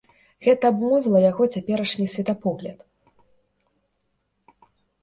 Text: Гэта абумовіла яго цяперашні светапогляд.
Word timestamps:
Гэта 0.45 0.63
абумовіла 0.73 1.19
яго 1.25 1.43
цяперашні 1.57 2.09
светапогляд. 2.15 2.83